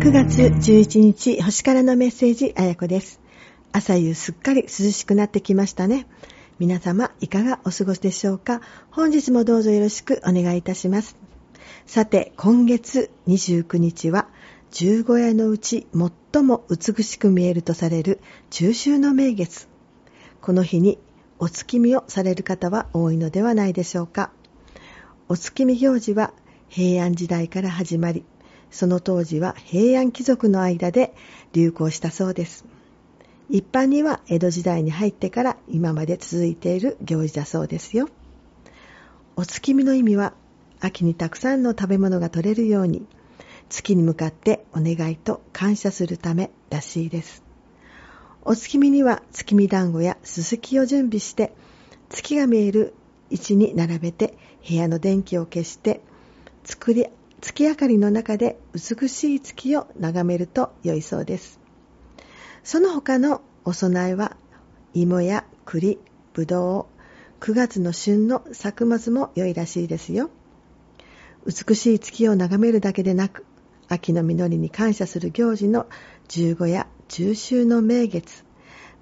[0.00, 3.20] 9月11日、星からのメッセージ、あやこです。
[3.70, 6.06] 朝夕すっかり涼しくなってきましたね。
[6.58, 8.62] 皆様、いかがお過ごしでしょうか？
[8.90, 11.16] 本日もどうぞよろしくお願いいたします。
[11.84, 14.30] さて、今月29日は、
[14.70, 15.86] 十五夜のうち
[16.32, 19.68] 最も美しく見えるとされる中秋の名月。
[20.40, 20.98] この日に
[21.38, 24.32] お月見をされる方は多いのではないでしょうか。
[25.28, 26.32] お月見行事は
[26.70, 28.24] 平安時代から始まり、
[28.70, 31.14] その当時は平安貴族の間で
[31.52, 32.64] 流行したそうです。
[33.48, 38.08] 一般には江戸時代に入ってから今まで続いている行事だそうですよ。
[39.36, 40.34] お月見の意味は
[40.80, 43.06] 秋にたくさんの食べ物が取れるように
[43.68, 47.42] 月に向かってお願いと感謝するためらしいです。
[48.42, 51.52] お月見には月見団子やすすきを準備して
[52.08, 52.94] 月が見える
[53.30, 54.34] 位置に並べて
[54.66, 56.00] 部屋の電気を消して
[56.64, 57.06] 作り
[57.40, 61.58] 月明かりの中で美しい月を眺めると良いそうです。
[62.62, 64.36] その他のお供えは
[64.92, 65.98] 芋や栗、
[66.34, 66.88] ぶど
[67.40, 70.30] う、9月の旬の作物も良いらしいですよ。
[71.46, 73.46] 美しい月を眺めるだけでなく、
[73.88, 75.86] 秋の実りに感謝する行事の
[76.28, 78.44] 十五夜中秋の名月。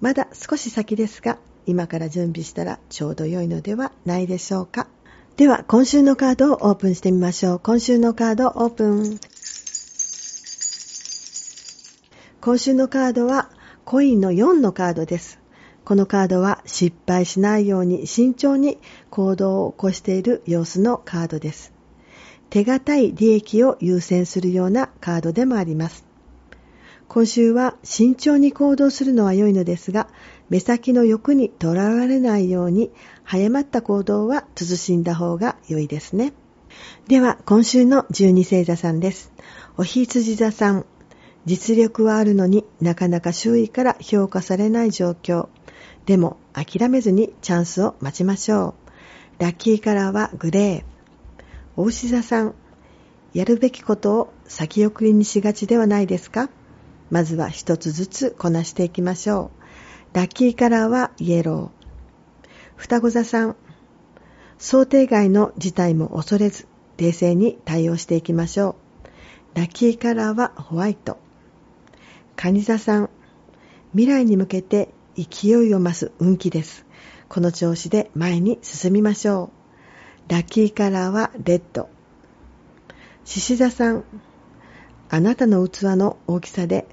[0.00, 4.86] まだ少し先ですが、今から準備したらちょうど良いのではないでしょうか。
[5.36, 7.58] では、今週のカードをオープンしてみましょう。
[7.58, 9.20] 今週のカードオープン。
[12.40, 13.50] 今週のカードは、
[13.84, 15.38] コインの4のカードです。
[15.84, 18.78] このカードは失敗しないように慎重に
[19.10, 21.74] 行動を起こしている様子のカードです。
[22.48, 26.06] 手堅い利益を優先するようなカードでもあります。
[27.08, 30.08] 今週は慎重に行動するのは良いのですが、
[30.48, 32.90] 目先の欲にとらわれないように、
[33.24, 36.32] 早まった行動は慎んだ方が良いですね。
[37.08, 39.32] では、今週の十二星座さんです。
[39.76, 40.86] おひつじ座さん。
[41.44, 45.48] 実力はあるのになかなか周囲から評価されない状況。
[46.04, 48.74] でも諦めずにチャンスを待ちましょ
[49.38, 49.42] う。
[49.42, 51.44] ラッキーカラーはグレー。
[51.76, 52.54] お牛座さん。
[53.32, 56.48] やるべきことを先送りにしがちではないですか？
[57.10, 59.55] まずは一つずつこなしていきましょう。
[60.16, 62.48] ラッキーカラーはイエロー。
[62.74, 63.56] 双子座さん。
[64.56, 66.66] 想定外の事態も恐れず、
[66.96, 68.76] 冷静に対応していきましょ
[69.54, 69.58] う。
[69.58, 71.18] ラッキーカラーはホワイト。
[72.34, 73.10] 蟹座さん。
[73.92, 76.86] 未来に向けて勢いを増す運気です。
[77.28, 79.50] この調子で前に進みましょ
[80.28, 80.32] う。
[80.32, 81.90] ラッキーカラーはレッド。
[83.26, 84.04] 獅子座さん。
[85.10, 86.86] あなたの器の大きさで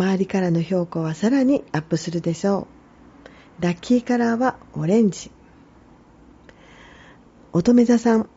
[0.00, 2.66] 周りからの評価はさらにアップするでしょ
[3.58, 3.62] う。
[3.62, 5.30] ラッキーカラーはオレンジ。
[7.52, 8.30] 乙女座さん、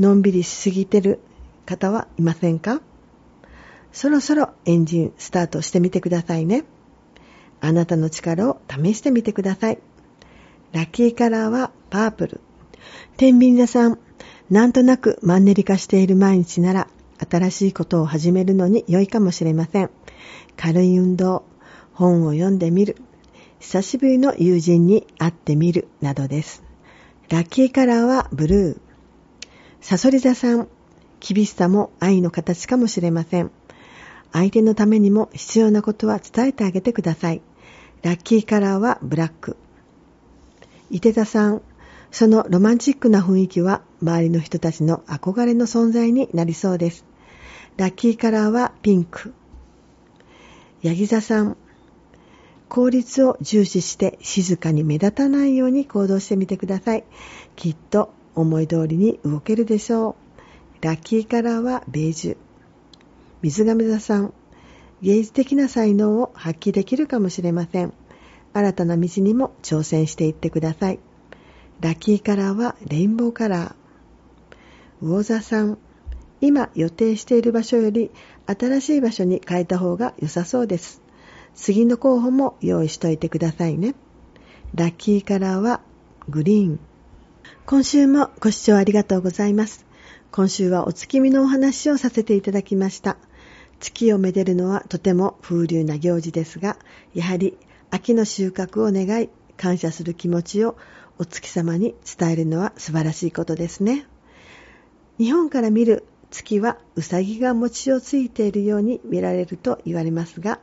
[0.00, 1.20] のんびりしすぎてる
[1.66, 2.80] 方はいませんか？
[3.92, 6.64] そろそろエンジンスタートしてみてくださいね。
[7.60, 9.78] あなたの力を試してみてください。
[10.72, 12.40] ラッキーカラーはパープル。
[13.16, 14.00] 天秤座さん、
[14.50, 16.88] なんとなくマンネリ化している毎日なら
[17.30, 19.90] 新しいことを始めるのに良いかもしれません。
[20.56, 21.44] 軽い運動、
[21.92, 22.96] 本を読んでみる、
[23.60, 26.62] 久しぶりの友人に会ってみるなどです。
[27.28, 28.80] ラッキーカラーはブルー。
[29.80, 30.68] サソリ座さん、
[31.20, 33.50] 厳しさも愛の形かもしれません。
[34.32, 37.42] 相手のためにも必要なことは伝えてあげてください。
[38.02, 39.56] ラッキーカラーはブラック。
[40.90, 41.62] 伊手座さん、
[42.10, 47.11] そのロマンチックな雰囲気は周りの人たちの憧れの存在になりそうです。
[47.78, 49.32] ラッキーカラーはピンク。
[50.82, 51.56] ヤギ座さん、
[52.68, 57.04] 効率を重視して静かに目立たないように行動してみてください。
[57.56, 60.16] きっと思い通りに動けるでしょ
[60.80, 60.84] う。
[60.84, 62.36] ラッキーカラーはベージュ。
[63.40, 64.34] 水亀座さん、
[65.00, 67.94] 芸術的な才能を発揮できるかもしれません。
[68.52, 70.98] 新たな道にも挑戦していってください。
[71.80, 75.06] ラッキーカラーはレインボーカラー。
[75.06, 75.78] 魚座さん、
[76.42, 78.10] 今予定している場所より
[78.46, 81.00] 新しい場所に変えた方が良さそうです。
[81.54, 83.94] 次の候補も用意しといてくださいね。
[84.74, 85.80] ラッキーカラーは
[86.28, 86.80] グリーン。
[87.64, 89.86] 今週もご視聴ありがとうございます。
[90.32, 93.18] 今週はお月見のお話をさせていただきました。
[93.78, 96.76] 月をめでるのはとても風流な行事ですが、
[97.14, 97.56] やはり
[97.90, 100.76] 秋の収穫を願い、感謝する気持ちを
[101.18, 104.06] お月様に伝えるのは素晴らしいことですね。
[105.18, 110.58] 日本から見る月はうさぎが餅をついているように見られると言われますが、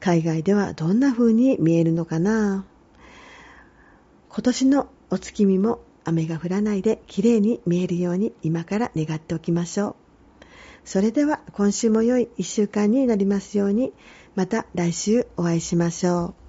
[0.00, 2.64] 海外ではどんな風に見えるのかな？
[4.30, 9.96] 今年のお月見も雨が降らないで綺麗に見えるように今から願っておきましょう。
[10.84, 13.92] それでは今週も良い一週間になりますように、
[14.34, 16.39] また来週お会いしましょう。